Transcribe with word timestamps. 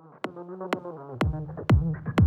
Thank 0.00 1.96
you. 2.06 2.17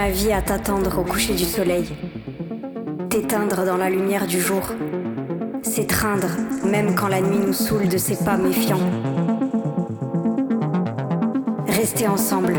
Ma 0.00 0.08
vie 0.08 0.32
à 0.32 0.40
t'attendre 0.40 0.98
au 0.98 1.04
coucher 1.04 1.34
du 1.34 1.44
soleil, 1.44 1.84
t'éteindre 3.10 3.66
dans 3.66 3.76
la 3.76 3.90
lumière 3.90 4.26
du 4.26 4.40
jour, 4.40 4.62
s'étreindre 5.62 6.30
même 6.64 6.94
quand 6.94 7.08
la 7.08 7.20
nuit 7.20 7.38
nous 7.38 7.52
saoule 7.52 7.86
de 7.86 7.98
ses 7.98 8.16
pas 8.24 8.38
méfiants. 8.38 8.80
Rester 11.68 12.08
ensemble, 12.08 12.54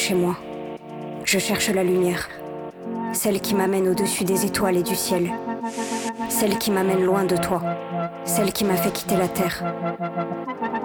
chez 0.00 0.14
moi. 0.14 0.34
Je 1.24 1.38
cherche 1.38 1.68
la 1.68 1.84
lumière. 1.84 2.26
Celle 3.12 3.40
qui 3.42 3.54
m'amène 3.54 3.86
au-dessus 3.86 4.24
des 4.24 4.46
étoiles 4.46 4.78
et 4.78 4.82
du 4.82 4.96
ciel. 4.96 5.30
Celle 6.30 6.56
qui 6.56 6.70
m'amène 6.70 7.04
loin 7.04 7.24
de 7.24 7.36
toi. 7.36 7.60
Celle 8.24 8.50
qui 8.54 8.64
m'a 8.64 8.76
fait 8.76 8.92
quitter 8.92 9.16
la 9.16 9.28
terre. 9.28 9.62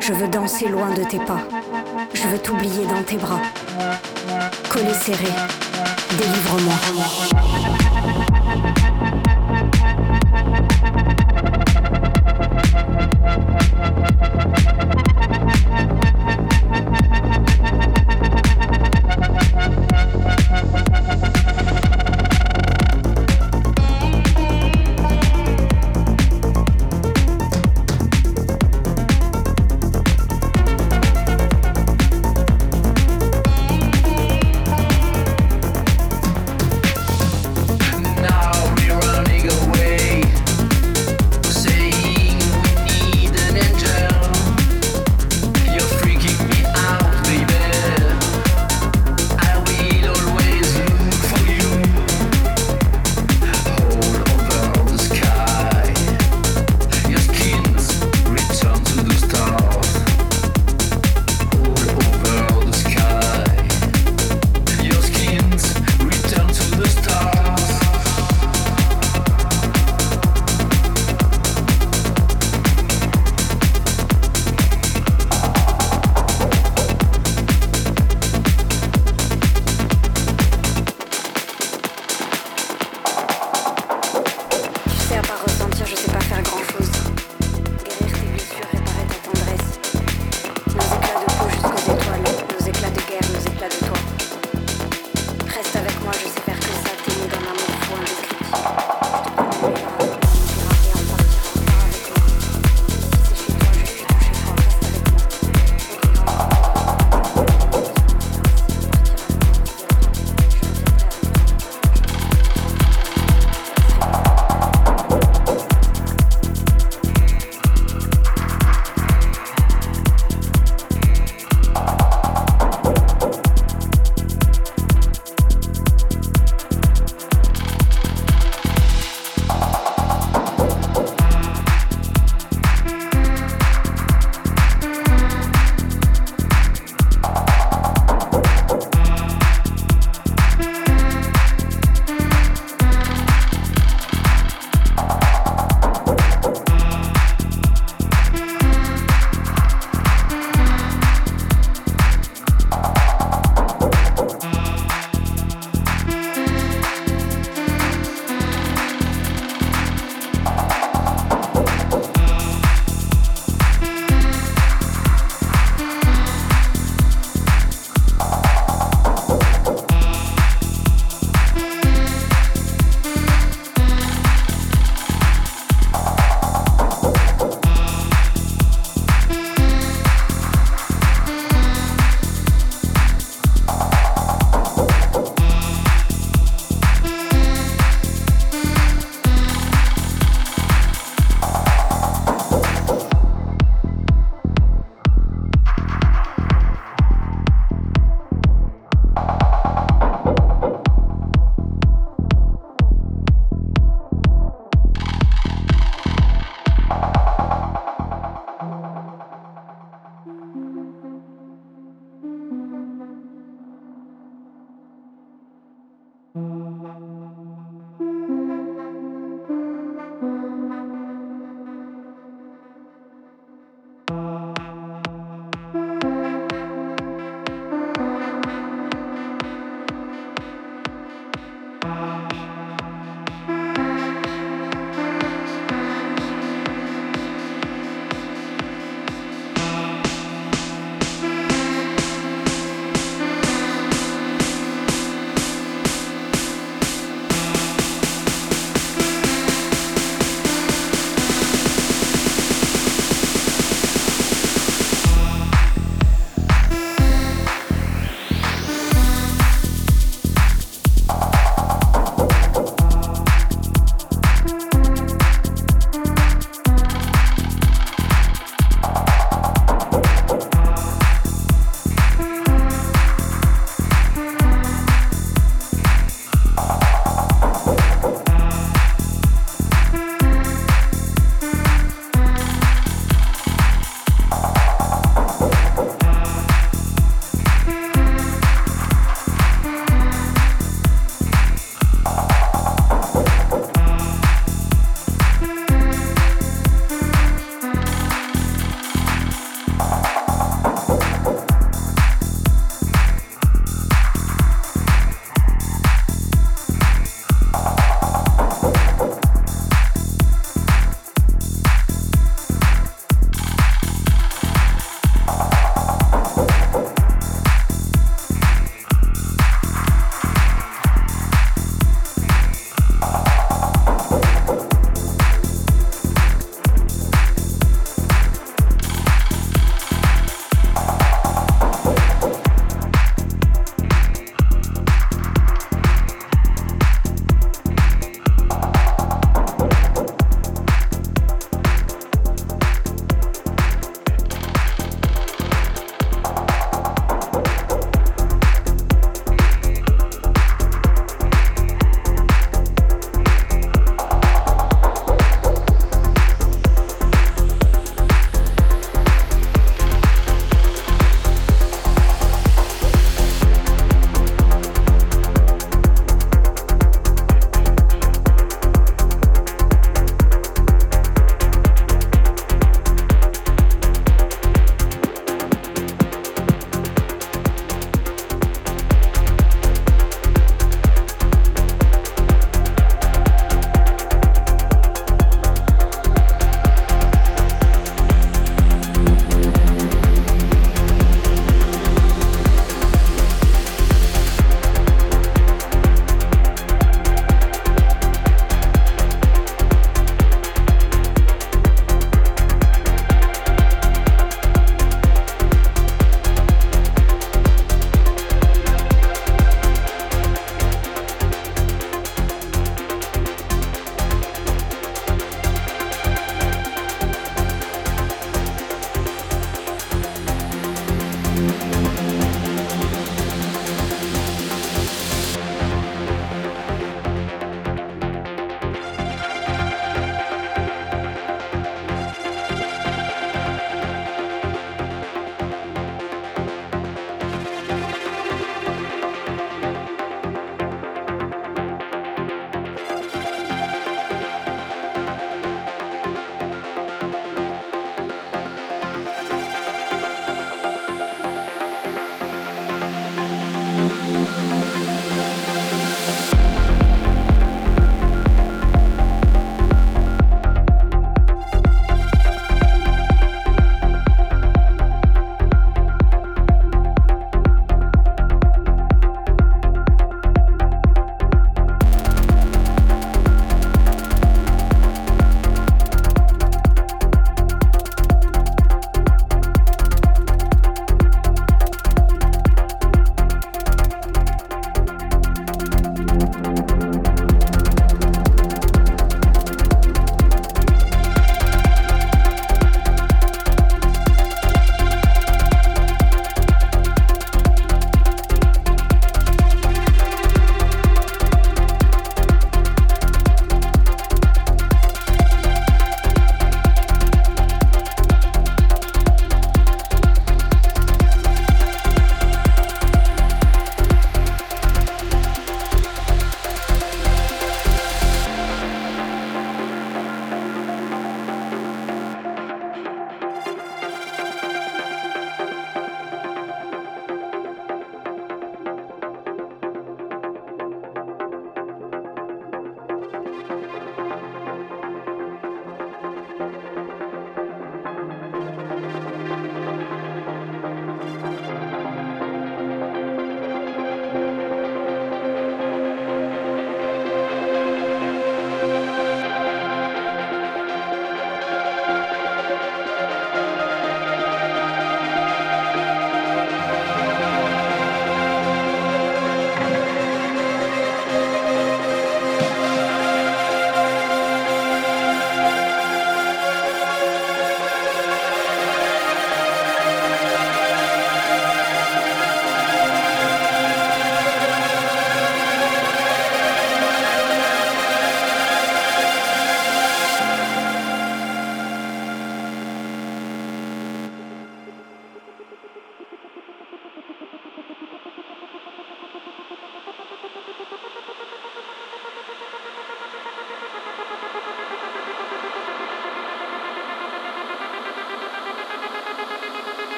Je 0.00 0.14
veux 0.14 0.28
danser 0.28 0.68
loin 0.68 0.90
de 0.94 1.04
tes 1.04 1.18
pas. 1.18 1.42
Je 2.14 2.26
veux 2.26 2.38
t'oublier 2.38 2.86
dans 2.86 3.02
tes 3.02 3.16
bras. 3.16 3.42
Collé 4.70 4.94
serré. 4.94 5.28
Délivre-moi. 6.18 7.41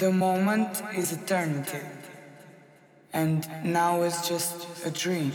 The 0.00 0.10
moment 0.10 0.82
is 0.96 1.12
eternity, 1.12 1.82
and 3.12 3.46
now 3.62 4.00
is 4.00 4.26
just 4.26 4.86
a 4.86 4.90
dream. 4.90 5.30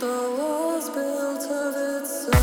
The 0.00 0.06
walls 0.36 0.88
built 0.90 1.48
of 1.50 2.02
itself. 2.02 2.34